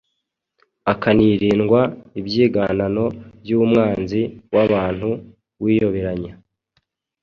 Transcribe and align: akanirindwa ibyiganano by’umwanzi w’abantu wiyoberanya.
akanirindwa 0.91 1.81
ibyiganano 2.19 3.05
by’umwanzi 3.41 4.21
w’abantu 4.53 5.09
wiyoberanya. 5.63 6.33